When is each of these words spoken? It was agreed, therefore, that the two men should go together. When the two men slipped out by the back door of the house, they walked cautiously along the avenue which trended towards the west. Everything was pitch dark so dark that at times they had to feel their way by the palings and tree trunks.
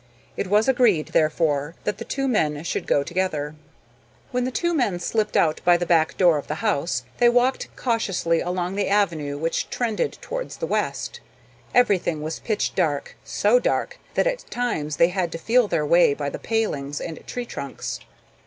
It 0.35 0.47
was 0.47 0.67
agreed, 0.67 1.09
therefore, 1.09 1.75
that 1.83 1.99
the 1.99 2.05
two 2.05 2.27
men 2.27 2.63
should 2.63 2.87
go 2.87 3.03
together. 3.03 3.53
When 4.31 4.45
the 4.45 4.49
two 4.51 4.73
men 4.73 4.97
slipped 4.99 5.37
out 5.37 5.61
by 5.63 5.77
the 5.77 5.85
back 5.85 6.17
door 6.17 6.39
of 6.39 6.47
the 6.47 6.55
house, 6.65 7.03
they 7.19 7.29
walked 7.29 7.67
cautiously 7.75 8.39
along 8.41 8.73
the 8.73 8.89
avenue 8.89 9.37
which 9.37 9.69
trended 9.69 10.17
towards 10.19 10.57
the 10.57 10.65
west. 10.65 11.19
Everything 11.75 12.23
was 12.23 12.39
pitch 12.39 12.73
dark 12.73 13.15
so 13.23 13.59
dark 13.59 13.99
that 14.15 14.25
at 14.25 14.49
times 14.49 14.95
they 14.97 15.09
had 15.09 15.31
to 15.33 15.37
feel 15.37 15.67
their 15.67 15.85
way 15.85 16.15
by 16.15 16.31
the 16.31 16.39
palings 16.39 16.99
and 16.99 17.19
tree 17.27 17.45
trunks. 17.45 17.99